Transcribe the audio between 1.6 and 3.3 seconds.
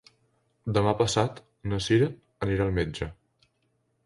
na Cira anirà al metge.